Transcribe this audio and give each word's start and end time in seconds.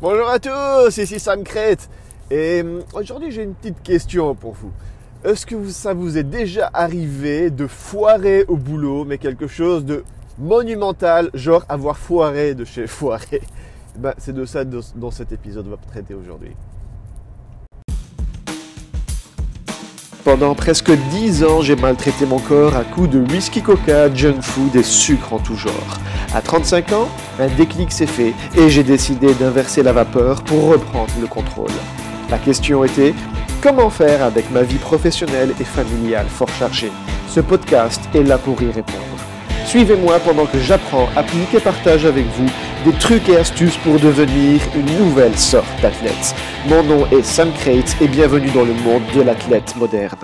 Bonjour 0.00 0.28
à 0.28 0.38
tous, 0.38 0.96
ici 0.96 1.18
Sam 1.18 1.42
Crête. 1.42 1.90
Et 2.30 2.60
hum, 2.60 2.82
aujourd'hui, 2.94 3.32
j'ai 3.32 3.42
une 3.42 3.54
petite 3.54 3.82
question 3.82 4.32
pour 4.36 4.52
vous. 4.52 4.70
Est-ce 5.24 5.44
que 5.44 5.68
ça 5.70 5.92
vous 5.92 6.16
est 6.16 6.22
déjà 6.22 6.70
arrivé 6.72 7.50
de 7.50 7.66
foirer 7.66 8.44
au 8.46 8.56
boulot, 8.56 9.04
mais 9.04 9.18
quelque 9.18 9.48
chose 9.48 9.84
de 9.84 10.04
monumental, 10.38 11.30
genre 11.34 11.64
avoir 11.68 11.98
foiré 11.98 12.54
de 12.54 12.64
chez 12.64 12.86
foiré? 12.86 13.42
Ben, 13.96 14.14
C'est 14.18 14.32
de 14.32 14.44
ça 14.44 14.64
dont 14.64 15.10
cet 15.10 15.32
épisode 15.32 15.66
va 15.66 15.76
traiter 15.90 16.14
aujourd'hui. 16.14 16.52
Pendant 20.22 20.54
presque 20.54 20.92
10 20.92 21.42
ans, 21.42 21.62
j'ai 21.62 21.74
maltraité 21.74 22.24
mon 22.24 22.38
corps 22.38 22.76
à 22.76 22.84
coups 22.84 23.10
de 23.10 23.18
whisky 23.18 23.62
coca, 23.62 24.14
junk 24.14 24.42
food 24.42 24.76
et 24.76 24.84
sucre 24.84 25.32
en 25.32 25.40
tout 25.40 25.56
genre. 25.56 25.98
À 26.34 26.42
35 26.42 26.92
ans, 26.92 27.08
un 27.40 27.46
déclic 27.48 27.90
s'est 27.90 28.06
fait 28.06 28.34
et 28.56 28.68
j'ai 28.68 28.82
décidé 28.82 29.32
d'inverser 29.34 29.82
la 29.82 29.92
vapeur 29.92 30.42
pour 30.42 30.68
reprendre 30.68 31.12
le 31.20 31.26
contrôle. 31.26 31.70
La 32.30 32.36
question 32.38 32.84
était 32.84 33.14
comment 33.62 33.88
faire 33.88 34.22
avec 34.22 34.50
ma 34.50 34.62
vie 34.62 34.76
professionnelle 34.76 35.54
et 35.58 35.64
familiale 35.64 36.26
fort 36.28 36.50
chargée? 36.58 36.92
Ce 37.28 37.40
podcast 37.40 38.00
est 38.14 38.22
là 38.22 38.36
pour 38.36 38.60
y 38.62 38.66
répondre. 38.66 38.98
Suivez-moi 39.64 40.18
pendant 40.20 40.46
que 40.46 40.58
j'apprends, 40.58 41.08
applique 41.16 41.54
et 41.54 41.60
partage 41.60 42.04
avec 42.04 42.26
vous 42.26 42.48
des 42.84 42.96
trucs 42.98 43.28
et 43.28 43.36
astuces 43.36 43.76
pour 43.78 43.98
devenir 43.98 44.60
une 44.76 44.98
nouvelle 44.98 45.36
sorte 45.36 45.66
d'athlète. 45.80 46.34
Mon 46.68 46.82
nom 46.82 47.06
est 47.10 47.22
Sam 47.22 47.50
Crate 47.52 47.96
et 48.00 48.08
bienvenue 48.08 48.50
dans 48.50 48.64
le 48.64 48.74
monde 48.74 49.02
de 49.14 49.22
l'athlète 49.22 49.74
moderne. 49.76 50.16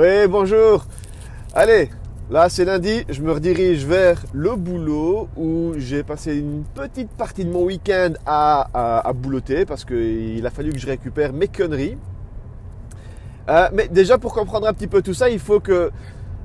Oui, 0.00 0.28
bonjour. 0.28 0.84
Allez, 1.52 1.90
là 2.30 2.48
c'est 2.48 2.64
lundi, 2.64 3.04
je 3.08 3.20
me 3.20 3.32
redirige 3.32 3.84
vers 3.84 4.22
le 4.32 4.54
boulot 4.54 5.26
où 5.36 5.72
j'ai 5.76 6.04
passé 6.04 6.36
une 6.36 6.62
petite 6.62 7.10
partie 7.10 7.44
de 7.44 7.50
mon 7.50 7.64
week-end 7.64 8.12
à, 8.24 9.00
à, 9.04 9.12
boulotter 9.12 9.64
parce 9.64 9.84
qu'il 9.84 10.46
a 10.46 10.50
fallu 10.50 10.70
que 10.70 10.78
je 10.78 10.86
récupère 10.86 11.32
mes 11.32 11.48
conneries. 11.48 11.98
Euh, 13.48 13.68
mais 13.72 13.88
déjà 13.88 14.18
pour 14.18 14.34
comprendre 14.34 14.68
un 14.68 14.72
petit 14.72 14.86
peu 14.86 15.02
tout 15.02 15.14
ça, 15.14 15.30
il 15.30 15.40
faut 15.40 15.58
que... 15.58 15.90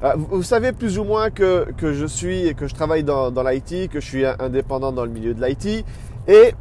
euh, 0.04 0.14
vous 0.18 0.42
savez 0.42 0.72
plus 0.72 0.98
ou 0.98 1.04
moins 1.04 1.30
que, 1.30 1.68
je 1.80 2.08
suis 2.08 2.48
et 2.48 2.56
que 2.56 2.66
je 2.66 2.74
travaille 2.74 3.04
dans, 3.04 3.30
dans 3.30 3.44
l'IT, 3.44 3.88
que 3.92 4.00
je 4.00 4.08
suis 4.08 4.26
indépendant 4.26 4.92
dans 4.92 5.06
le 5.06 5.12
milieu 5.12 5.36
de 5.36 5.46
l'IT 5.46 5.86
et 6.28 6.56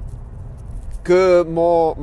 que 1.03 1.43
mon, 1.43 1.97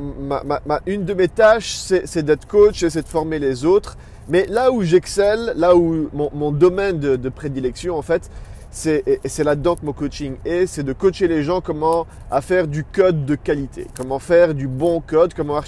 une 0.86 1.06
de 1.06 1.14
mes 1.14 1.28
tâches, 1.28 1.76
c'est 1.76 2.24
d'être 2.24 2.48
coach 2.48 2.84
et 2.84 2.90
c'est 2.90 3.04
de 3.04 3.08
former 3.08 3.40
les 3.40 3.66
autres. 3.66 3.98
Mais 4.28 4.46
là 4.46 4.72
où 4.72 4.84
j'excelle, 4.84 5.54
là 5.56 5.76
où 5.76 6.10
mon, 6.14 6.52
domaine 6.52 7.00
de, 7.00 7.30
prédilection, 7.30 7.98
en 7.98 8.02
fait, 8.02 8.30
c'est 8.72 9.44
là-dedans 9.44 9.76
que 9.76 9.86
mon 9.86 9.94
coaching 9.94 10.36
est, 10.46 10.68
c'est 10.68 10.84
de 10.84 10.94
coacher 10.94 11.28
les 11.28 11.44
gens 11.44 11.62
comment 11.62 12.06
faire 12.42 12.68
du 12.68 12.84
code 12.84 13.26
de 13.26 13.36
qualité, 13.36 13.88
comment 13.98 14.20
faire 14.20 14.54
du 14.54 14.68
bon 14.68 15.02
code, 15.02 15.34
comment 15.34 15.60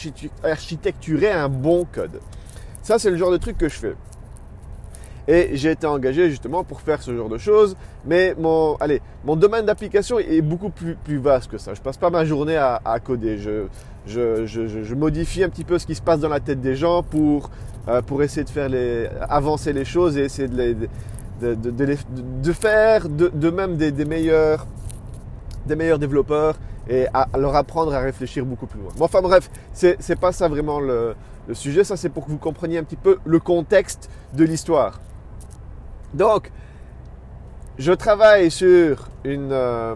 architecturer 0.43 1.31
un 1.31 1.49
bon 1.49 1.87
code. 1.91 2.19
Ça, 2.83 2.99
c'est 2.99 3.09
le 3.09 3.17
genre 3.17 3.31
de 3.31 3.37
truc 3.37 3.57
que 3.57 3.69
je 3.69 3.75
fais. 3.75 3.95
Et 5.31 5.51
j'ai 5.53 5.71
été 5.71 5.87
engagé 5.87 6.29
justement 6.29 6.65
pour 6.65 6.81
faire 6.81 7.01
ce 7.01 7.15
genre 7.15 7.29
de 7.29 7.37
choses. 7.37 7.77
Mais 8.05 8.35
mon, 8.37 8.75
allez, 8.81 9.01
mon 9.23 9.37
domaine 9.37 9.65
d'application 9.65 10.19
est 10.19 10.41
beaucoup 10.41 10.69
plus, 10.69 10.97
vaste 11.19 11.49
que 11.49 11.57
ça. 11.57 11.73
Je 11.73 11.79
passe 11.79 11.95
pas 11.95 12.09
ma 12.09 12.25
journée 12.25 12.57
à, 12.57 12.99
coder. 13.01 13.37
Je, 13.37 13.63
je, 14.05 14.45
je, 14.45 14.93
modifie 14.93 15.41
un 15.41 15.47
petit 15.47 15.63
peu 15.63 15.79
ce 15.79 15.85
qui 15.85 15.95
se 15.95 16.01
passe 16.01 16.19
dans 16.19 16.27
la 16.27 16.41
tête 16.41 16.59
des 16.59 16.75
gens 16.75 17.01
pour, 17.01 17.49
euh, 17.87 18.01
pour 18.01 18.21
essayer 18.23 18.43
de 18.43 18.49
faire 18.49 18.67
les, 18.67 19.07
avancer 19.29 19.71
les 19.71 19.85
choses 19.85 20.17
et 20.17 20.23
essayer 20.25 20.49
de, 20.49 20.75
de, 21.41 21.55
de, 21.55 21.71
de 21.71 21.85
les- 21.85 21.97
de 22.43 22.51
faire 22.51 23.07
de, 23.07 23.49
même 23.49 23.77
des, 23.77 23.93
des 23.93 24.03
meilleurs, 24.03 24.67
des 25.65 25.77
meilleurs 25.77 25.99
développeurs 25.99 26.55
et 26.89 27.05
leur 27.37 27.55
apprendre 27.55 27.93
à 27.93 27.99
réfléchir 28.01 28.45
beaucoup 28.45 28.65
plus 28.67 28.81
loin. 28.81 28.91
Bon, 28.97 29.05
enfin 29.05 29.21
bref, 29.21 29.49
c'est 29.71 29.95
c'est 29.99 30.19
pas 30.19 30.33
ça 30.33 30.49
vraiment 30.49 30.81
le 30.81 31.15
sujet. 31.53 31.85
Ça, 31.85 31.95
c'est 31.95 32.09
pour 32.09 32.25
que 32.25 32.31
vous 32.31 32.37
compreniez 32.37 32.79
un 32.79 32.83
petit 32.83 32.97
peu 32.97 33.17
le 33.23 33.39
contexte 33.39 34.09
de 34.33 34.43
l'histoire. 34.43 34.99
Donc, 36.13 36.51
je 37.77 37.93
travaille 37.93 38.51
sur 38.51 39.09
une, 39.23 39.51
euh, 39.51 39.95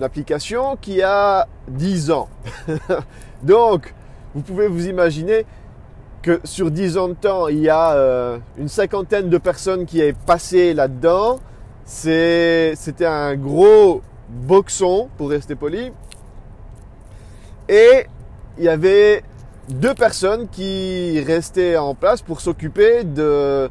application 0.00 0.76
qui 0.80 1.02
a 1.02 1.46
10 1.68 2.10
ans. 2.10 2.28
Donc, 3.42 3.94
vous 4.34 4.42
pouvez 4.42 4.66
vous 4.66 4.86
imaginer 4.86 5.44
que 6.22 6.40
sur 6.44 6.70
10 6.70 6.98
ans 6.98 7.08
de 7.08 7.14
temps, 7.14 7.48
il 7.48 7.58
y 7.58 7.68
a 7.68 7.92
euh, 7.92 8.38
une 8.56 8.68
cinquantaine 8.68 9.28
de 9.28 9.38
personnes 9.38 9.86
qui 9.86 10.00
est 10.00 10.16
passé 10.16 10.72
là-dedans. 10.72 11.40
C'était 11.84 12.74
un 13.04 13.34
gros 13.34 14.02
boxon, 14.28 15.08
pour 15.18 15.30
rester 15.30 15.54
poli. 15.54 15.92
Et 17.68 18.06
il 18.58 18.64
y 18.64 18.68
avait 18.68 19.22
deux 19.68 19.94
personnes 19.94 20.48
qui 20.48 21.22
restaient 21.26 21.76
en 21.76 21.94
place 21.94 22.22
pour 22.22 22.40
s'occuper 22.40 23.04
de, 23.04 23.68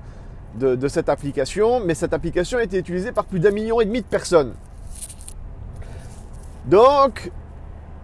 de, 0.56 0.88
cette 0.88 1.09
application, 1.09 1.79
mais 1.79 1.94
cette 1.94 2.13
application 2.13 2.57
a 2.57 2.63
été 2.63 2.78
utilisée 2.78 3.12
par 3.12 3.25
plus 3.25 3.39
d'un 3.39 3.51
million 3.51 3.79
et 3.79 3.85
demi 3.85 4.01
de 4.01 4.06
personnes. 4.06 4.53
Donc, 6.66 7.31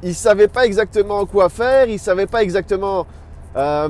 ils 0.01 0.09
ne 0.09 0.13
savaient 0.13 0.47
pas 0.47 0.65
exactement 0.65 1.25
quoi 1.25 1.49
faire, 1.49 1.87
ils 1.87 1.93
ne 1.93 1.99
savaient 1.99 2.25
pas 2.25 2.43
exactement 2.43 3.05
euh, 3.55 3.89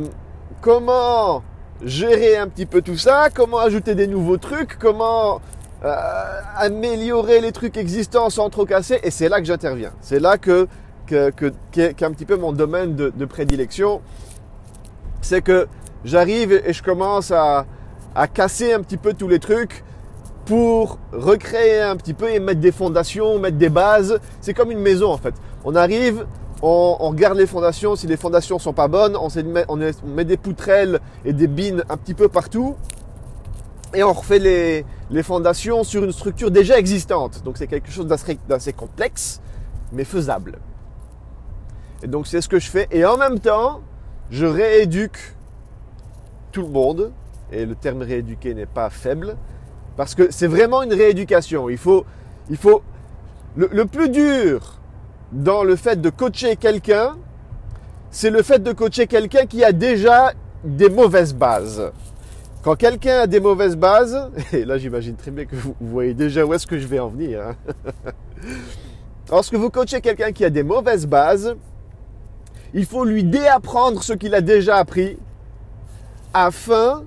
comment 0.62 1.44
gérer 1.84 2.38
un 2.38 2.48
petit 2.48 2.66
peu 2.66 2.82
tout 2.82 2.98
ça, 2.98 3.30
comment 3.34 3.60
ajouter 3.60 3.94
des 3.94 4.08
nouveaux 4.08 4.38
trucs, 4.38 4.78
comment 4.80 5.40
euh, 5.86 6.42
améliorer 6.56 7.40
les 7.40 7.52
trucs 7.52 7.78
existants 7.78 8.30
sans 8.30 8.50
trop 8.50 8.66
casser, 8.66 9.00
et 9.04 9.12
c'est 9.12 9.30
là 9.30 9.40
que 9.40 9.46
j'interviens. 9.46 9.92
C'est 10.02 10.20
là 10.20 10.38
que, 10.38 10.68
que, 11.06 11.30
que- 11.30 11.54
qu'est 11.72 12.04
un 12.04 12.12
petit 12.12 12.26
peu 12.26 12.36
mon 12.38 12.52
domaine 12.52 12.96
de 12.96 13.26
prédilection. 13.26 14.02
C'est 15.22 15.42
que 15.42 15.68
j'arrive 16.04 16.52
et 16.52 16.74
je 16.74 16.82
commence 16.82 17.32
à, 17.32 17.66
à 18.18 18.28
casser 18.28 18.74
un 18.74 18.82
petit 18.82 18.98
peu 18.98 19.14
tous 19.14 19.28
les 19.28 19.40
trucs 19.40 19.84
pour 20.46 20.98
recréer 21.12 21.82
un 21.82 21.96
petit 21.96 22.14
peu 22.14 22.32
et 22.32 22.40
mettre 22.40 22.60
des 22.60 22.72
fondations, 22.72 23.38
mettre 23.38 23.58
des 23.58 23.70
bases. 23.70 24.20
C'est 24.42 24.54
comme 24.54 24.72
une 24.72 24.80
maison 24.80 25.12
en 25.12 25.18
fait. 25.18 25.36
On 25.64 25.76
arrive, 25.76 26.26
on, 26.62 26.98
on 27.00 27.10
regarde 27.10 27.38
les 27.38 27.46
fondations. 27.46 27.96
Si 27.96 28.08
les 28.08 28.18
fondations 28.18 28.58
sont 28.58 28.74
pas 28.74 28.88
bonnes, 28.88 29.16
on, 29.16 29.30
met- 30.06 30.26
des 30.26 30.38
poutrelles 30.38 31.00
et 31.26 31.34
des 31.34 31.48
bines 31.48 31.84
un 31.90 31.98
petit 31.98 32.16
peu 32.16 32.28
partout. 32.28 32.76
Et 33.94 34.04
on 34.04 34.14
refait 34.14 34.40
les, 34.40 34.86
les 35.12 35.24
fondations 35.24 35.84
sur 35.84 36.04
une 36.04 36.12
structure 36.12 36.50
déjà 36.50 36.80
existante. 36.80 37.44
Donc 37.44 37.58
c'est 37.58 37.68
quelque 37.68 37.92
chose 37.92 38.08
d'assez 38.08 38.74
complexe, 38.74 39.42
mais 39.92 40.06
faisable. 40.06 40.60
Et 42.04 42.08
donc 42.08 42.26
c'est 42.26 42.42
ce 42.42 42.50
que 42.50 42.60
je 42.60 42.70
fais. 42.70 42.88
Et 42.90 43.06
en 43.06 43.18
même 43.18 43.40
temps, 43.40 43.82
je 44.32 44.46
rééduque 44.46 45.36
tout 46.52 46.64
le 46.64 46.70
monde. 46.70 47.12
Et 47.52 47.66
le 47.66 47.76
terme 47.76 48.02
rééduquer 48.02 48.54
n'est 48.54 48.66
pas 48.66 48.90
faible. 48.90 49.38
Parce 49.96 50.16
que 50.16 50.32
c'est 50.32 50.48
vraiment 50.48 50.84
une 50.84 50.94
rééducation. 50.94 51.70
Il 51.70 51.78
faut, 51.78 52.06
il 52.50 52.58
faut, 52.58 52.84
le, 53.58 53.86
plus 53.86 54.10
dur 54.10 54.80
dans 55.32 55.64
le 55.64 55.76
fait 55.76 56.00
de 56.00 56.10
coacher 56.10 56.56
quelqu'un, 56.56 57.16
c'est 58.12 58.30
le 58.30 58.44
fait 58.44 58.60
de 58.60 58.72
coacher 58.72 59.08
quelqu'un 59.08 59.46
qui 59.46 59.64
a 59.64 59.72
déjà 59.72 60.34
des 60.64 60.90
mauvaises 60.90 61.34
bases. 61.34 61.92
Quand 62.64 62.76
quelqu'un 62.76 63.22
a 63.22 63.28
des 63.28 63.40
mauvaises 63.40 63.76
bases, 63.76 64.30
et 64.54 64.66
là 64.66 64.78
j'imagine 64.78 65.16
très 65.16 65.32
bien 65.32 65.46
que 65.46 65.56
vous, 65.56 65.76
vous 65.80 65.90
voyez 65.90 66.14
déjà 66.14 66.46
où 66.46 66.54
est-ce 66.54 66.68
que 66.68 66.78
je 66.78 66.88
vais 66.88 67.00
en 67.00 67.10
venir. 67.10 67.42
hein. 67.42 67.56
Lorsque 69.30 69.56
vous 69.56 69.70
coachez 69.70 70.00
quelqu'un 70.00 70.32
qui 70.32 70.46
a 70.46 70.50
des 70.50 70.64
mauvaises 70.64 71.08
bases, 71.08 71.56
il 72.74 72.86
faut 72.86 73.04
lui 73.04 73.24
déapprendre 73.24 74.04
ce 74.04 74.14
qu'il 74.14 74.36
a 74.36 74.42
déjà 74.42 74.78
appris 74.78 75.18
afin 76.34 77.04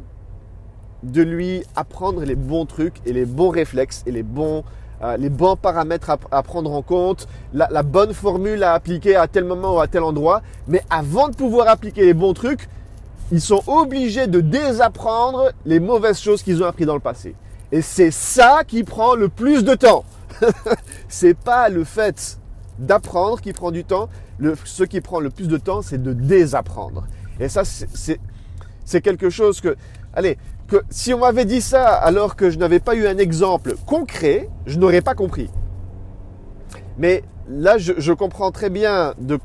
de 1.02 1.22
lui 1.22 1.62
apprendre 1.76 2.24
les 2.24 2.34
bons 2.34 2.66
trucs 2.66 2.96
et 3.06 3.12
les 3.12 3.24
bons 3.24 3.50
réflexes 3.50 4.02
et 4.06 4.12
les 4.12 4.22
bons, 4.22 4.64
euh, 5.02 5.16
les 5.16 5.30
bons 5.30 5.56
paramètres 5.56 6.10
à, 6.30 6.42
prendre 6.42 6.72
en 6.72 6.82
compte, 6.82 7.26
la, 7.52 7.82
bonne 7.82 8.12
formule 8.12 8.62
à 8.62 8.74
appliquer 8.74 9.16
à 9.16 9.26
tel 9.26 9.44
moment 9.44 9.76
ou 9.76 9.80
à 9.80 9.88
tel 9.88 10.02
endroit. 10.02 10.42
Mais 10.68 10.82
avant 10.90 11.28
de 11.28 11.34
pouvoir 11.34 11.68
appliquer 11.68 12.04
les 12.04 12.14
bons 12.14 12.34
trucs, 12.34 12.68
ils 13.32 13.40
sont 13.40 13.62
obligés 13.66 14.26
de 14.26 14.40
désapprendre 14.40 15.52
les 15.64 15.80
mauvaises 15.80 16.20
choses 16.20 16.42
qu'ils 16.42 16.62
ont 16.62 16.66
appris 16.66 16.84
dans 16.84 16.94
le 16.94 17.00
passé. 17.00 17.34
Et 17.72 17.82
c'est 17.82 18.10
ça 18.10 18.62
qui 18.66 18.82
prend 18.82 19.14
le 19.14 19.28
plus 19.28 19.64
de 19.64 19.74
temps. 19.74 20.04
c'est 21.08 21.36
pas 21.36 21.68
le 21.68 21.84
fait 21.84 22.38
d'apprendre 22.78 23.40
qui 23.40 23.52
prend 23.52 23.70
du 23.70 23.84
temps. 23.84 24.08
Le, 24.38 24.56
ce 24.64 24.82
qui 24.84 25.00
prend 25.00 25.20
le 25.20 25.30
plus 25.30 25.48
de 25.48 25.56
temps, 25.58 25.82
c'est 25.82 26.02
de 26.02 26.12
désapprendre. 26.12 27.06
Et 27.38 27.48
ça, 27.48 27.62
c'est 27.64 29.00
quelque 29.00 29.30
chose 29.30 29.60
que, 29.60 29.76
allez, 30.14 30.36
si 30.90 31.14
on 31.14 31.18
m'avait 31.18 31.44
dit 31.44 31.60
ça 31.60 31.86
alors 31.88 32.36
que 32.36 32.50
je 32.50 32.58
n'avais 32.58 32.80
pas 32.80 32.94
eu 32.94 33.06
un 33.06 33.18
exemple 33.18 33.74
concret, 33.86 34.48
je 34.66 34.78
n'aurais 34.78 35.00
pas 35.02 35.14
compris. 35.14 35.50
Mais 36.98 37.22
là, 37.48 37.78
je, 37.78 38.12
comprends 38.12 38.50
très 38.50 38.70
bien 38.70 39.14
de 39.18 39.38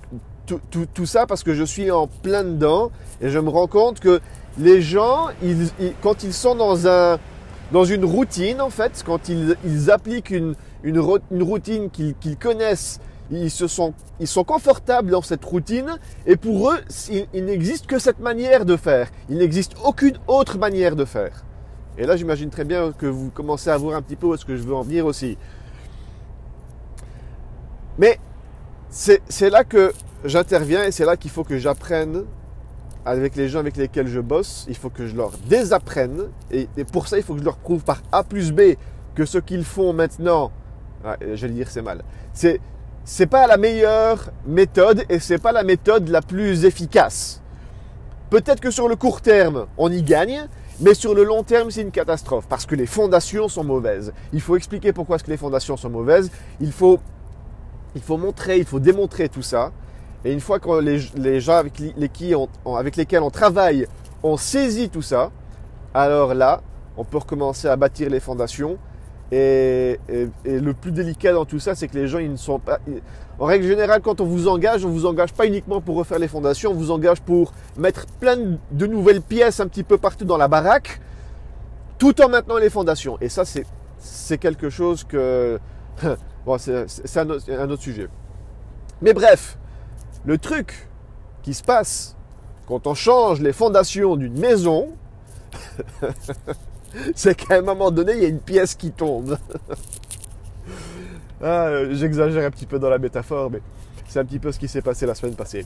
tout, 0.45 1.05
ça 1.05 1.25
parce 1.25 1.43
que 1.43 1.53
je 1.53 1.63
suis 1.63 1.89
en 1.91 2.07
plein 2.07 2.43
dedans 2.43 2.91
et 3.21 3.29
je 3.29 3.39
me 3.39 3.49
rends 3.49 3.67
compte 3.67 3.99
que 3.99 4.19
les 4.57 4.81
gens, 4.81 5.29
quand 6.01 6.23
ils 6.23 6.33
sont 6.33 6.55
dans 6.55 6.87
un, 6.87 7.17
dans 7.71 7.85
une 7.85 8.05
routine, 8.05 8.61
en 8.61 8.69
fait, 8.69 9.03
quand 9.05 9.29
ils, 9.29 9.91
appliquent 9.91 10.31
une, 10.31 10.55
routine 11.41 11.89
qu'ils 11.89 12.37
connaissent, 12.37 12.99
ils, 13.31 13.51
se 13.51 13.67
sont, 13.67 13.93
ils 14.19 14.27
sont 14.27 14.43
confortables 14.43 15.09
dans 15.09 15.21
cette 15.21 15.43
routine, 15.43 15.97
et 16.25 16.35
pour 16.35 16.71
eux, 16.71 16.77
il, 17.33 17.45
n'existe 17.45 17.87
que 17.87 17.99
cette 17.99 18.19
manière 18.19 18.65
de 18.65 18.75
faire. 18.75 19.09
Il 19.29 19.37
n'existe 19.37 19.73
aucune 19.83 20.17
autre 20.27 20.57
manière 20.57 20.95
de 20.95 21.05
faire. 21.05 21.43
Et 21.97 22.05
là, 22.05 22.17
j'imagine 22.17 22.49
très 22.49 22.65
bien 22.65 22.91
que 22.91 23.05
vous 23.05 23.29
commencez 23.29 23.69
à 23.69 23.77
voir 23.77 23.95
un 23.95 24.01
petit 24.01 24.15
peu 24.15 24.27
où 24.27 24.37
ce 24.37 24.45
que 24.45 24.55
je 24.55 24.63
veux 24.63 24.75
en 24.75 24.81
venir 24.81 25.05
aussi. 25.05 25.37
Mais 27.97 28.19
c'est 28.89 29.49
là 29.49 29.63
que 29.63 29.93
j'interviens 30.25 30.83
et 30.83 30.91
c'est 30.91 31.05
là 31.05 31.17
qu'il 31.17 31.31
faut 31.31 31.43
que 31.43 31.57
j'apprenne 31.57 32.25
avec 33.05 33.35
les 33.35 33.47
gens 33.47 33.59
avec 33.59 33.77
lesquels 33.77 34.07
je 34.07 34.19
bosse, 34.19 34.65
il 34.67 34.75
faut 34.75 34.89
que 34.89 35.05
je 35.05 35.15
leur 35.15 35.31
désapprenne. 35.47 36.29
Et, 36.51 36.67
pour 36.91 37.07
ça, 37.07 37.17
il 37.17 37.23
faut 37.23 37.33
que 37.33 37.39
je 37.39 37.45
leur 37.45 37.57
prouve 37.57 37.83
par 37.83 38.01
A 38.11 38.23
plus 38.23 38.51
B 38.51 38.61
que 39.13 39.25
ce 39.25 39.37
qu'ils 39.37 39.63
font 39.63 39.93
maintenant, 39.93 40.51
je 41.21 41.45
vais 41.45 41.53
dire 41.53 41.69
c'est 41.69 41.83
mal, 41.83 42.03
c'est 42.33 42.59
c'est 43.05 43.27
pas 43.27 43.45
la 43.45 43.57
meilleure 43.57 44.31
méthode 44.47 45.05
et 45.09 45.19
c'est 45.19 45.37
pas 45.37 45.51
la 45.51 45.63
méthode 45.63 46.09
la 46.09 46.21
plus 46.21 46.65
efficace. 46.65 47.39
Peut-être 48.31 48.59
que 48.59 48.71
sur 48.71 48.89
le 48.89 48.95
court 48.95 49.21
terme, 49.21 49.67
on 49.77 49.91
y 49.91 50.01
gagne, 50.01 50.47
mais 50.79 50.95
sur 50.95 51.13
le 51.13 51.23
long 51.23 51.43
terme, 51.43 51.69
c'est 51.69 51.83
une 51.83 51.91
catastrophe 51.91 52.47
parce 52.49 52.65
que 52.65 52.73
les 52.73 52.87
fondations 52.87 53.47
sont 53.47 53.63
mauvaises. 53.63 54.11
Il 54.33 54.41
faut 54.41 54.57
expliquer 54.57 54.91
pourquoi 54.91 55.17
est-ce 55.17 55.23
que 55.23 55.29
les 55.29 55.37
fondations 55.37 55.77
sont 55.77 55.91
mauvaises. 55.91 56.31
Il 56.59 56.71
faut, 56.71 56.99
il 57.95 58.01
faut 58.01 58.17
montrer, 58.17 58.57
il 58.57 58.65
faut 58.65 58.79
démontrer 58.79 59.29
tout 59.29 59.43
ça. 59.43 59.71
Et 60.25 60.33
une 60.33 60.41
fois 60.41 60.59
que 60.59 60.67
les, 60.79 61.39
gens 61.39 61.57
avec, 61.57 61.79
avec 62.65 62.95
lesquels 62.95 63.21
on 63.21 63.29
travaille 63.29 63.87
ont 64.23 64.37
saisi 64.37 64.89
tout 64.89 65.03
ça, 65.03 65.29
alors 65.93 66.33
là, 66.33 66.61
on 66.97 67.03
peut 67.03 67.19
recommencer 67.19 67.67
à 67.67 67.75
bâtir 67.75 68.09
les 68.09 68.19
fondations. 68.19 68.79
Et, 69.31 69.99
le 70.45 70.73
plus 70.73 70.91
délicat 70.91 71.33
dans 71.33 71.45
tout 71.45 71.59
ça, 71.59 71.75
c'est 71.75 71.87
que 71.87 71.97
les 71.97 72.07
gens, 72.07 72.19
ils 72.19 72.31
ne 72.31 72.37
sont 72.37 72.59
pas. 72.59 72.79
En 73.39 73.45
règle 73.45 73.67
générale, 73.67 74.01
quand 74.01 74.21
on 74.21 74.25
vous 74.25 74.47
engage, 74.47 74.85
on 74.85 74.89
vous 74.89 75.05
engage 75.05 75.33
pas 75.33 75.45
uniquement 75.45 75.81
pour 75.81 75.97
refaire 75.97 76.19
les 76.19 76.27
fondations, 76.27 76.71
on 76.71 76.75
vous 76.75 76.91
engage 76.91 77.21
pour 77.21 77.53
mettre 77.77 78.05
plein 78.19 78.37
de 78.71 78.87
nouvelles 78.87 79.21
pièces 79.21 79.59
un 79.59 79.67
petit 79.67 79.83
peu 79.83 79.97
partout 79.97 80.25
dans 80.25 80.37
la 80.37 80.47
baraque, 80.47 81.01
tout 81.97 82.21
en 82.21 82.29
maintenant 82.29 82.57
les 82.57 82.69
fondations. 82.69 83.17
Et 83.19 83.29
ça, 83.29 83.43
c'est 83.97 84.37
quelque 84.37 84.69
chose 84.69 85.03
que. 85.03 85.59
bon, 86.45 86.57
c'est 86.57 87.17
un, 87.17 87.29
un 87.29 87.69
autre 87.69 87.81
sujet. 87.81 88.07
Mais 89.01 89.13
bref, 89.13 89.57
le 90.25 90.37
truc 90.37 90.87
qui 91.41 91.53
se 91.53 91.63
passe 91.63 92.15
quand 92.67 92.87
on 92.87 92.93
change 92.93 93.41
les 93.41 93.53
fondations 93.53 94.15
d'une 94.15 94.39
maison, 94.39 94.89
c'est 97.15 97.35
qu'à 97.35 97.55
un 97.57 97.61
moment 97.61 97.91
donné, 97.91 98.13
il 98.13 98.23
y 98.23 98.25
a 98.25 98.29
une 98.29 98.39
pièce 98.39 98.75
qui 98.75 98.91
tombe. 98.91 99.37
Ah, 101.43 101.69
j'exagère 101.91 102.45
un 102.45 102.49
petit 102.49 102.65
peu 102.65 102.79
dans 102.79 102.89
la 102.89 102.97
métaphore, 102.97 103.51
mais 103.51 103.61
c'est 104.07 104.19
un 104.19 104.25
petit 104.25 104.39
peu 104.39 104.53
ce 104.53 104.57
qui 104.57 104.69
s'est 104.69 104.81
passé 104.81 105.05
la 105.05 105.13
semaine 105.13 105.35
passée. 105.35 105.65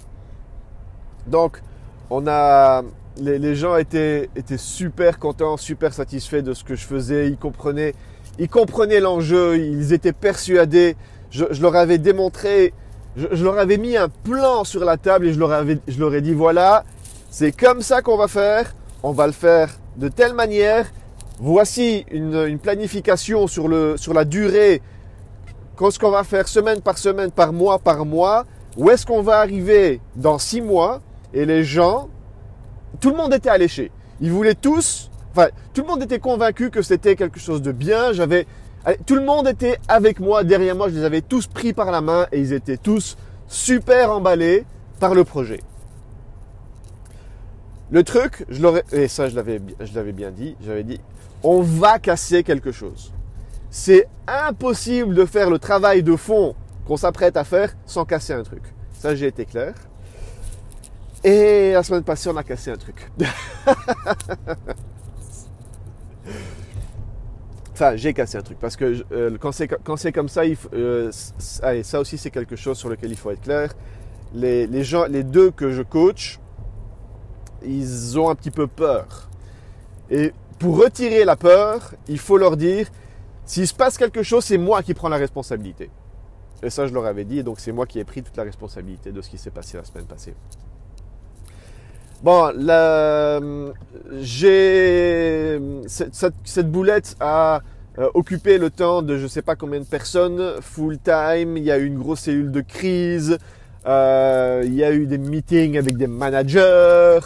Donc, 1.27 1.61
on 2.09 2.27
a, 2.27 2.81
les, 3.21 3.55
gens 3.55 3.77
étaient, 3.77 4.29
étaient 4.35 4.57
super 4.57 5.19
contents, 5.19 5.57
super 5.57 5.93
satisfaits 5.93 6.41
de 6.41 6.53
ce 6.55 6.63
que 6.63 6.75
je 6.75 6.83
faisais. 6.83 7.27
Ils 7.27 7.37
comprenaient, 7.37 7.93
ils 8.39 8.49
comprenaient 8.49 8.99
l'enjeu, 8.99 9.57
ils 9.59 9.93
étaient 9.93 10.11
persuadés. 10.11 10.97
Je, 11.29 11.45
je 11.51 11.61
leur 11.61 11.75
avais 11.75 11.99
démontré 11.99 12.73
je, 13.15 13.43
leur 13.43 13.57
avais 13.57 13.77
mis 13.77 13.97
un 13.97 14.09
plan 14.09 14.63
sur 14.63 14.83
la 14.85 14.97
table 14.97 15.27
et 15.27 15.33
je 15.33 15.39
leur, 15.39 15.51
avais, 15.51 15.79
je 15.87 15.99
leur 15.99 16.13
ai 16.13 16.21
dit 16.21 16.33
voilà, 16.33 16.83
c'est 17.29 17.51
comme 17.51 17.81
ça 17.81 18.01
qu'on 18.01 18.17
va 18.17 18.27
faire, 18.27 18.73
on 19.03 19.11
va 19.11 19.27
le 19.27 19.33
faire 19.33 19.69
de 19.97 20.07
telle 20.07 20.33
manière. 20.33 20.85
Voici 21.41 22.05
une, 22.11 22.59
planification 22.59 23.47
sur, 23.47 23.69
le, 23.69 23.95
sur 23.95 24.13
la 24.13 24.25
durée, 24.25 24.81
ce 25.89 25.97
qu'on 25.97 26.11
va 26.11 26.25
faire 26.25 26.49
semaine 26.49 26.81
par 26.81 26.97
semaine, 26.97 27.31
par 27.31 27.53
mois 27.53 27.79
par 27.79 28.05
mois? 28.05 28.45
Où 28.75 28.89
est-ce 28.89 29.05
qu'on 29.05 29.21
va 29.21 29.39
arriver 29.39 30.01
dans 30.17 30.37
six 30.37 30.61
mois? 30.61 30.99
Et 31.33 31.45
les 31.45 31.63
gens, 31.63 32.09
tout 32.99 33.09
le 33.09 33.15
monde 33.15 33.33
était 33.33 33.49
alléché. 33.49 33.91
Ils 34.19 34.31
voulaient 34.31 34.55
tous, 34.55 35.09
enfin, 35.31 35.47
tout 35.73 35.81
le 35.81 35.87
monde 35.87 36.03
était 36.03 36.19
convaincu 36.19 36.69
que 36.71 36.81
c'était 36.81 37.15
quelque 37.15 37.39
chose 37.39 37.61
de 37.61 37.71
bien. 37.71 38.11
J'avais, 38.11 38.45
tout 39.05 39.15
le 39.15 39.23
monde 39.23 39.47
était 39.47 39.77
avec 39.87 40.19
moi, 40.19 40.43
derrière 40.43 40.75
moi, 40.75 40.89
je 40.89 40.95
les 40.95 41.05
avais 41.05 41.21
tous 41.21 41.47
pris 41.47 41.71
par 41.71 41.89
la 41.91 42.01
main 42.01 42.27
et 42.33 42.39
ils 42.39 42.51
étaient 42.51 42.77
tous 42.77 43.17
super 43.47 44.11
emballés 44.11 44.65
par 44.99 45.15
le 45.15 45.23
projet. 45.23 45.61
Le 47.91 48.03
truc, 48.03 48.45
je 48.49 48.61
l'aurais, 48.61 48.83
et 48.91 49.07
ça 49.07 49.29
je 49.29 49.35
l'avais, 49.35 49.59
bien 50.11 50.31
dit, 50.31 50.55
j'avais 50.63 50.83
dit, 50.83 50.99
on 51.41 51.61
va 51.61 51.97
casser 51.97 52.43
quelque 52.43 52.71
chose. 52.71 53.11
C'est 53.71 54.07
impossible 54.27 55.15
de 55.15 55.25
faire 55.25 55.49
le 55.49 55.59
travail 55.59 56.03
de 56.03 56.15
fond 56.15 56.55
qu'on 56.85 56.97
s'apprête 56.97 57.37
à 57.37 57.43
faire 57.43 57.75
sans 57.85 58.05
casser 58.05 58.33
un 58.33 58.43
truc. 58.43 58.63
Ça, 58.93 59.15
j'ai 59.15 59.27
été 59.27 59.45
clair. 59.45 59.73
Et 61.23 61.73
la 61.73 61.83
semaine 61.83 62.03
passée, 62.03 62.29
on 62.29 62.37
a 62.37 62.43
cassé 62.43 62.71
un 62.71 62.77
truc. 62.77 63.11
Enfin, 67.81 67.95
j'ai 67.95 68.13
cassé 68.13 68.37
un 68.37 68.41
truc 68.41 68.59
parce 68.59 68.75
que 68.75 69.05
euh, 69.13 69.37
quand 69.39 69.53
c'est 69.95 70.11
comme 70.11 70.27
ça, 70.27 70.41
euh, 70.73 71.11
ça 71.11 71.99
aussi 72.01 72.17
c'est 72.17 72.29
quelque 72.29 72.57
chose 72.57 72.77
sur 72.77 72.89
lequel 72.89 73.09
il 73.09 73.15
faut 73.15 73.31
être 73.31 73.39
clair. 73.39 73.71
Les, 74.33 74.83
gens, 74.83 75.05
les 75.05 75.23
deux 75.23 75.49
que 75.49 75.71
je 75.71 75.81
coach, 75.81 76.41
ils 77.65 78.19
ont 78.19 78.29
un 78.29 78.35
petit 78.35 78.51
peu 78.51 78.67
peur. 78.67 79.29
Et 80.09 80.33
pour 80.57 80.77
retirer 80.77 81.25
la 81.25 81.35
peur, 81.35 81.93
il 82.07 82.19
faut 82.19 82.37
leur 82.37 82.57
dire 82.57 82.87
s'il 83.45 83.67
se 83.67 83.73
passe 83.73 83.97
quelque 83.97 84.21
chose, 84.21 84.45
c'est 84.45 84.57
moi 84.57 84.83
qui 84.83 84.93
prends 84.93 85.09
la 85.09 85.17
responsabilité. 85.17 85.89
Et 86.61 86.69
ça, 86.69 86.85
je 86.85 86.93
leur 86.93 87.05
avais 87.05 87.23
dit, 87.23 87.43
donc 87.43 87.59
c'est 87.59 87.71
moi 87.71 87.85
qui 87.85 87.99
ai 87.99 88.03
pris 88.03 88.21
toute 88.21 88.37
la 88.37 88.43
responsabilité 88.43 89.11
de 89.11 89.21
ce 89.21 89.29
qui 89.29 89.37
s'est 89.37 89.49
passé 89.49 89.77
la 89.77 89.83
semaine 89.83 90.05
passée. 90.05 90.35
Bon, 92.21 92.51
j'ai 94.19 95.57
cette, 95.87 96.69
boulette 96.69 97.15
a 97.21 97.61
euh, 97.97 98.09
occupé 98.13 98.57
le 98.57 98.69
temps 98.69 99.01
de 99.01 99.17
je 99.17 99.23
ne 99.23 99.27
sais 99.27 99.41
pas 99.41 99.55
combien 99.55 99.79
de 99.79 99.85
personnes 99.85 100.61
full 100.61 100.99
time. 100.99 101.55
Il 101.55 101.63
y 101.63 101.71
a 101.71 101.77
eu 101.77 101.85
une 101.85 101.97
grosse 101.97 102.21
cellule 102.21 102.51
de 102.51 102.61
crise. 102.61 103.37
Euh, 103.85 104.63
il 104.65 104.73
y 104.73 104.83
a 104.83 104.91
eu 104.91 105.05
des 105.05 105.17
meetings 105.17 105.77
avec 105.77 105.95
des 105.95 106.07
managers. 106.07 107.19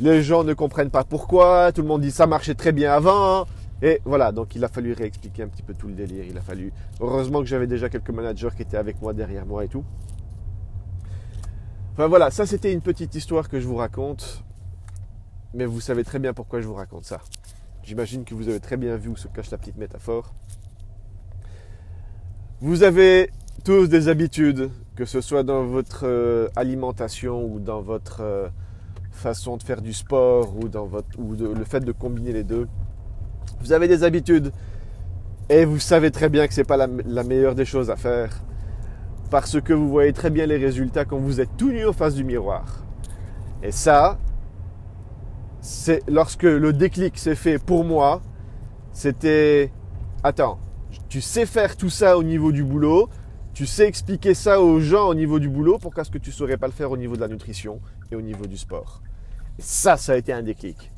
Les 0.00 0.22
gens 0.22 0.44
ne 0.44 0.54
comprennent 0.54 0.90
pas 0.90 1.04
pourquoi. 1.04 1.72
Tout 1.72 1.82
le 1.82 1.88
monde 1.88 2.02
dit 2.02 2.10
ça 2.10 2.26
marchait 2.26 2.54
très 2.54 2.72
bien 2.72 2.92
avant. 2.92 3.46
Et 3.82 4.00
voilà, 4.04 4.30
donc 4.32 4.54
il 4.54 4.64
a 4.64 4.68
fallu 4.68 4.92
réexpliquer 4.92 5.42
un 5.42 5.48
petit 5.48 5.62
peu 5.62 5.74
tout 5.74 5.88
le 5.88 5.94
délire. 5.94 6.24
Il 6.24 6.38
a 6.38 6.40
fallu. 6.40 6.72
Heureusement 7.00 7.40
que 7.40 7.46
j'avais 7.46 7.66
déjà 7.66 7.88
quelques 7.88 8.10
managers 8.10 8.50
qui 8.56 8.62
étaient 8.62 8.76
avec 8.76 9.00
moi 9.02 9.12
derrière 9.12 9.44
moi 9.44 9.64
et 9.64 9.68
tout. 9.68 9.84
Enfin 11.92 12.06
voilà, 12.06 12.30
ça 12.30 12.46
c'était 12.46 12.72
une 12.72 12.80
petite 12.80 13.14
histoire 13.14 13.48
que 13.48 13.60
je 13.60 13.66
vous 13.66 13.76
raconte. 13.76 14.44
Mais 15.54 15.66
vous 15.66 15.80
savez 15.80 16.04
très 16.04 16.18
bien 16.18 16.32
pourquoi 16.32 16.60
je 16.60 16.66
vous 16.66 16.74
raconte 16.74 17.04
ça. 17.04 17.20
J'imagine 17.82 18.24
que 18.24 18.34
vous 18.34 18.48
avez 18.48 18.60
très 18.60 18.76
bien 18.76 18.96
vu 18.96 19.10
où 19.10 19.16
se 19.16 19.28
cache 19.28 19.50
la 19.50 19.58
petite 19.58 19.76
métaphore. 19.76 20.32
Vous 22.60 22.84
avez 22.84 23.30
tous 23.64 23.88
des 23.88 24.08
habitudes, 24.08 24.70
que 24.94 25.04
ce 25.04 25.20
soit 25.20 25.42
dans 25.42 25.64
votre 25.64 26.06
euh, 26.06 26.48
alimentation 26.54 27.44
ou 27.44 27.58
dans 27.58 27.82
votre 27.82 28.20
euh, 28.20 28.48
façon 29.12 29.56
de 29.56 29.62
faire 29.62 29.82
du 29.82 29.92
sport 29.92 30.54
ou 30.56 30.68
dans 30.68 30.86
votre 30.86 31.18
ou 31.18 31.34
le 31.34 31.64
fait 31.64 31.80
de 31.80 31.92
combiner 31.92 32.32
les 32.32 32.44
deux. 32.44 32.68
Vous 33.60 33.72
avez 33.72 33.88
des 33.88 34.04
habitudes 34.04 34.52
et 35.48 35.64
vous 35.64 35.78
savez 35.78 36.10
très 36.10 36.28
bien 36.28 36.46
que 36.46 36.54
ce 36.54 36.60
n'est 36.60 36.64
pas 36.64 36.76
la, 36.76 36.88
la 37.06 37.22
meilleure 37.22 37.54
des 37.54 37.64
choses 37.64 37.90
à 37.90 37.96
faire 37.96 38.42
parce 39.30 39.60
que 39.60 39.72
vous 39.72 39.88
voyez 39.88 40.12
très 40.12 40.30
bien 40.30 40.46
les 40.46 40.58
résultats 40.58 41.04
quand 41.04 41.18
vous 41.18 41.40
êtes 41.40 41.56
tout 41.56 41.70
nu 41.70 41.86
en 41.86 41.92
face 41.92 42.14
du 42.14 42.24
miroir. 42.24 42.84
Et 43.62 43.72
ça, 43.72 44.18
c'est 45.60 46.02
lorsque 46.08 46.42
le 46.42 46.72
déclic 46.72 47.16
s'est 47.16 47.34
fait 47.34 47.58
pour 47.58 47.84
moi, 47.84 48.20
c'était 48.92 49.70
attends, 50.22 50.58
tu 51.08 51.20
sais 51.20 51.46
faire 51.46 51.76
tout 51.76 51.88
ça 51.88 52.18
au 52.18 52.22
niveau 52.22 52.52
du 52.52 52.64
boulot, 52.64 53.08
tu 53.54 53.66
sais 53.66 53.86
expliquer 53.86 54.34
ça 54.34 54.60
aux 54.60 54.80
gens 54.80 55.08
au 55.08 55.14
niveau 55.14 55.38
du 55.38 55.48
boulot, 55.48 55.78
pourquoi 55.78 56.02
est-ce 56.02 56.10
que 56.10 56.18
tu 56.18 56.30
ne 56.30 56.34
saurais 56.34 56.56
pas 56.56 56.66
le 56.66 56.72
faire 56.72 56.90
au 56.90 56.96
niveau 56.96 57.14
de 57.16 57.20
la 57.20 57.28
nutrition 57.28 57.80
au 58.14 58.22
niveau 58.22 58.46
du 58.46 58.56
sport 58.56 59.02
et 59.58 59.62
Ça, 59.62 59.96
ça 59.96 60.12
a 60.12 60.16
été 60.16 60.32
un 60.32 60.42
déclic. 60.42 60.90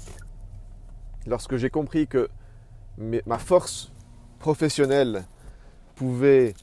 Lorsque 1.26 1.56
j'ai 1.56 1.70
compris 1.70 2.06
que 2.06 2.28
ma 2.98 3.38
force 3.38 3.92
professionnelle 4.38 5.24
pouvait 5.96 6.54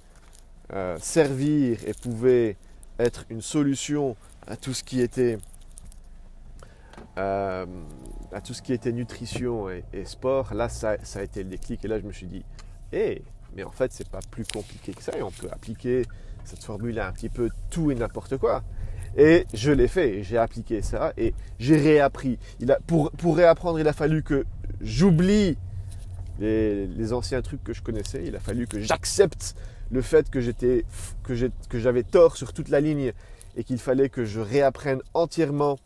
euh, 0.74 0.98
servir 1.00 1.80
et 1.86 1.94
pouvait 1.94 2.58
être 3.00 3.26
une 3.30 3.42
solution 3.42 4.16
à 4.48 4.56
tout 4.56 4.74
ce 4.74 4.84
qui 4.84 5.02
était 5.02 5.38
euh, 7.18 7.66
à 8.32 8.40
tout 8.40 8.54
ce 8.54 8.62
qui 8.62 8.72
était 8.72 8.92
nutrition 8.94 9.70
et, 9.70 9.84
sport, 10.06 10.54
là 10.54 10.70
ça, 10.70 10.96
a 11.16 11.22
été 11.22 11.44
le 11.44 11.50
déclic 11.50 11.84
et 11.84 11.88
là 11.88 12.00
je 12.00 12.06
me 12.06 12.14
suis 12.14 12.28
dit, 12.28 12.46
hé, 12.94 13.24
mais 13.54 13.64
en 13.64 13.72
fait 13.72 13.92
c'est 13.92 14.08
pas 14.08 14.22
plus 14.30 14.46
compliqué 14.46 14.94
que 14.94 15.04
ça 15.04 15.18
et 15.18 15.22
on 15.22 15.32
peut 15.32 15.50
appliquer 15.52 16.04
cette 16.46 16.64
formule 16.64 17.00
à 17.00 17.08
un 17.08 17.12
petit 17.12 17.30
peu 17.30 17.50
tout 17.70 17.92
et 17.92 17.96
n'importe 17.96 18.38
quoi. 18.38 18.64
Et 19.18 19.46
je 19.54 19.72
l'ai 19.72 19.88
fait, 19.88 20.24
j'ai 20.24 20.38
appliqué 20.38 20.82
ça 20.82 21.14
et 21.18 21.34
j'ai 21.60 21.78
réappris. 21.78 22.40
Pour, 22.88 23.12
pour 23.12 23.36
réapprendre, 23.36 23.80
il 23.80 23.88
a 23.88 23.94
fallu 23.94 24.24
que 24.24 24.46
j'oublie 24.80 25.58
les, 26.40 27.14
anciens 27.14 27.42
trucs 27.42 27.64
que 27.64 27.74
je 27.74 27.82
connaissais. 27.82 28.24
Il 28.26 28.36
a 28.36 28.40
fallu 28.40 28.68
que 28.68 28.80
j'accepte 28.80 29.56
le 29.92 30.02
fait 30.02 30.30
que 30.30 30.40
j'avais 31.74 32.04
tort 32.04 32.38
sur 32.38 32.54
toute 32.54 32.70
la 32.70 32.80
ligne 32.80 33.12
et 33.58 33.64
qu'il 33.64 33.80
fallait 33.80 34.10
que 34.10 34.26
je 34.26 34.40
réapprenne 34.40 35.02
entièrement 35.14 35.78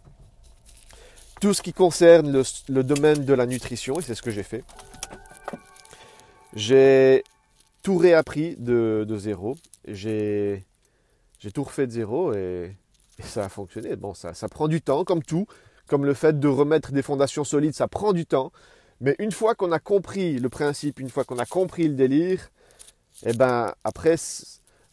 tout 1.41 1.53
ce 1.53 1.61
qui 1.61 1.73
concerne 1.73 2.31
le, 2.69 2.83
domaine 2.83 3.25
de 3.25 3.33
la 3.33 3.45
nutrition 3.45 3.99
et 3.99 4.01
c'est 4.01 4.15
ce 4.15 4.21
que 4.21 4.31
j'ai 4.31 4.43
fait. 4.43 4.63
J'ai 6.55 7.23
tout 7.83 7.97
réappris 7.97 8.55
de, 8.57 9.05
zéro. 9.17 9.57
J'ai 9.87 10.63
tout 11.53 11.63
refait 11.63 11.87
de 11.87 11.91
zéro 11.91 12.33
et, 12.33 12.75
ça 13.23 13.45
a 13.45 13.49
fonctionné. 13.49 13.95
Bon, 13.95 14.13
ça, 14.13 14.33
ça 14.33 14.47
prend 14.49 14.67
du 14.67 14.81
temps, 14.81 15.03
comme 15.03 15.23
tout, 15.23 15.47
comme 15.87 16.05
le 16.05 16.13
fait 16.13 16.39
de 16.39 16.47
remettre 16.47 16.91
des 16.91 17.01
fondations 17.01 17.43
solides, 17.43 17.73
ça 17.73 17.87
prend 17.87 18.13
du 18.13 18.25
temps. 18.25 18.51
Mais 19.01 19.15
une 19.19 19.31
fois 19.31 19.55
qu'on 19.55 19.71
a 19.71 19.79
compris 19.79 20.39
le 20.39 20.49
principe, 20.49 20.99
une 20.99 21.09
fois 21.09 21.23
qu'on 21.23 21.37
a 21.37 21.45
compris 21.45 21.87
le 21.87 21.95
délire, 21.95 22.49
et 23.23 23.29
eh 23.29 23.33
ben 23.33 23.73
après, 23.83 24.15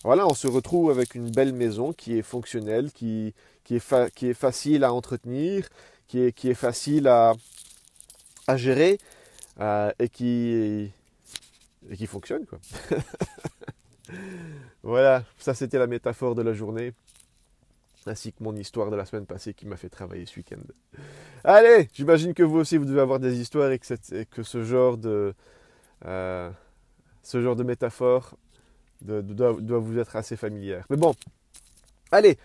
voilà, 0.05 0.27
on 0.27 0.35
se 0.35 0.47
retrouve 0.47 0.91
avec 0.91 1.15
une 1.15 1.31
belle 1.31 1.53
maison 1.53 1.93
qui 1.93 2.19
est 2.19 2.23
fonctionnelle, 2.23 2.93
qui, 2.93 3.35
qui, 3.65 3.77
est, 3.77 4.15
qui 4.15 4.29
est 4.29 4.35
facile 4.35 4.85
à 4.85 4.93
entretenir, 4.93 5.69
qui 6.09 6.21
est, 6.21 6.33
qui 6.33 6.51
est 6.51 6.55
facile 6.55 7.09
à, 7.09 7.35
à 8.47 8.57
gérer 8.57 8.99
euh, 9.61 9.93
et, 9.99 10.09
qui, 10.09 10.93
et 11.91 11.97
qui 11.97 12.07
fonctionne. 12.07 12.47
Quoi. 12.47 12.59
voilà, 14.83 15.25
ça 15.39 15.55
c'était 15.55 15.79
la 15.79 15.87
métaphore 15.87 16.35
de 16.35 16.43
la 16.43 16.53
journée 16.53 16.93
ainsi 18.07 18.33
que 18.33 18.43
mon 18.43 18.55
histoire 18.57 18.91
de 18.91 18.97
la 18.97 19.05
semaine 19.05 19.27
passée 19.27 19.55
qui 19.55 19.67
m'a 19.67 19.77
fait 19.77 19.89
travailler 19.89 20.27
ce 20.27 20.37
week-end. 20.37 20.63
Allez, 21.45 21.89
j'imagine 21.95 22.35
que 22.35 22.43
vous 22.43 22.59
aussi 22.59 22.77
vous 22.77 22.85
devez 22.85 23.01
avoir 23.01 23.21
des 23.21 23.41
histoires 23.41 23.71
et 23.71 23.79
que, 23.79 24.43
ce 24.43 24.65
genre 24.65 24.97
de 24.97 25.35
euh, 26.05 26.51
ce 27.23 27.41
genre 27.41 27.57
de 27.57 27.63
métaphore 27.63 28.37
doit, 29.01 29.53
vous 29.53 29.99
être 29.99 30.17
assez 30.17 30.37
familière. 30.37 30.85
Mais 30.91 30.97
bon, 30.97 31.15
allez, 32.11 32.39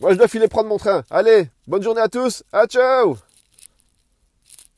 moi 0.00 0.12
je 0.12 0.18
dois 0.18 0.28
filer 0.28 0.48
prendre 0.48 0.68
mon 0.68 0.78
train. 0.78 1.04
Allez, 1.10 1.50
bonne 1.66 1.82
journée 1.82 2.00
à 2.00 2.08
tous, 2.08 2.44
à 2.52 2.66
ciao 2.66 3.16